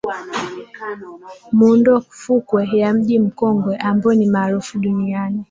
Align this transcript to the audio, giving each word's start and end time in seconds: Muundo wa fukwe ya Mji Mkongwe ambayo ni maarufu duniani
Muundo 1.57 1.89
wa 1.93 2.01
fukwe 2.01 2.67
ya 2.73 2.93
Mji 2.93 3.19
Mkongwe 3.19 3.77
ambayo 3.77 4.15
ni 4.15 4.25
maarufu 4.25 4.79
duniani 4.79 5.39